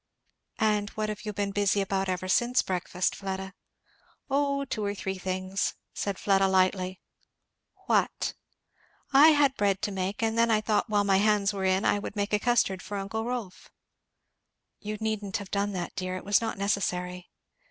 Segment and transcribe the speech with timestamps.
[0.57, 3.53] "And what have you been busy about ever since breakfast, Fleda?"
[4.31, 6.99] "O two or three things," said Fleda lightly.
[7.85, 8.33] "What?"
[9.13, 11.99] "I had bread to make and then I thought while my hands were in I
[11.99, 13.69] would make a custard for uncle Rolf."
[14.79, 16.17] "You needn't have done that, dear!
[16.17, 17.29] it was not necessary."